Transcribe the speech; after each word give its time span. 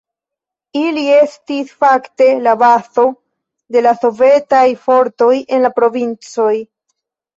Ili 0.83 1.01
estis 1.17 1.73
fakte 1.83 2.29
la 2.47 2.55
bazo 2.63 3.05
de 3.77 3.83
la 3.89 3.95
sovetaj 4.07 4.65
fortoj 4.87 5.33
en 5.59 5.67
la 5.69 5.73
provincoj. 5.81 6.53